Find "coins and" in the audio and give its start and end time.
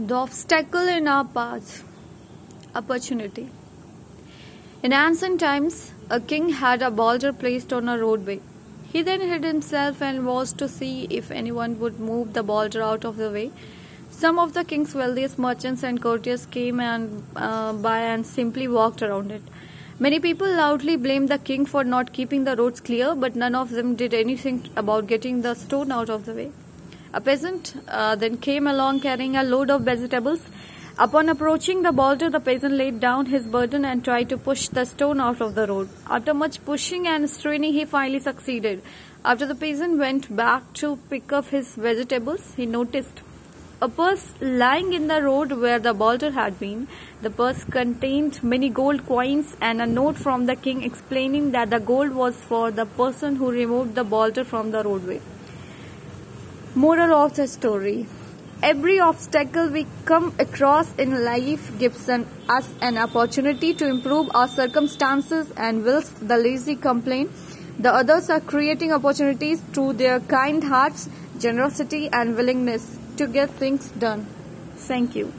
49.06-49.80